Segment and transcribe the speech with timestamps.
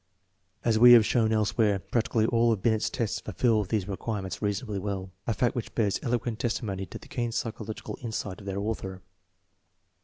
[0.65, 4.41] ;'As we have shown elsewhere, 1 pfactically all of Binet's tests fulfill these re quirements
[4.41, 9.01] reasonably well, a fact which bears eloquent testimony to the keen psychological insight oftfoeir author.